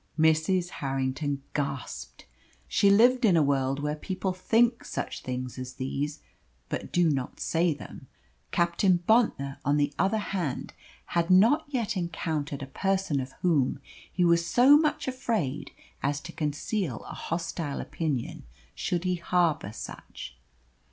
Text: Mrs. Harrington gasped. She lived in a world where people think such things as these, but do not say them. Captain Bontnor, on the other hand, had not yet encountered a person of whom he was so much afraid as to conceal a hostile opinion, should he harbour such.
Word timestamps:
Mrs. 0.17 0.69
Harrington 0.69 1.43
gasped. 1.53 2.25
She 2.67 2.89
lived 2.89 3.23
in 3.23 3.37
a 3.37 3.43
world 3.43 3.79
where 3.83 3.95
people 3.95 4.33
think 4.33 4.83
such 4.83 5.21
things 5.21 5.59
as 5.59 5.73
these, 5.73 6.21
but 6.69 6.91
do 6.91 7.07
not 7.07 7.39
say 7.39 7.71
them. 7.75 8.07
Captain 8.49 9.03
Bontnor, 9.07 9.57
on 9.63 9.77
the 9.77 9.93
other 9.99 10.17
hand, 10.17 10.73
had 11.13 11.29
not 11.29 11.65
yet 11.67 11.95
encountered 11.95 12.63
a 12.63 12.77
person 12.81 13.19
of 13.19 13.33
whom 13.43 13.79
he 14.11 14.25
was 14.25 14.43
so 14.43 14.75
much 14.75 15.07
afraid 15.07 15.69
as 16.01 16.19
to 16.21 16.31
conceal 16.31 17.03
a 17.03 17.13
hostile 17.13 17.79
opinion, 17.79 18.41
should 18.73 19.03
he 19.03 19.17
harbour 19.17 19.71
such. 19.71 20.35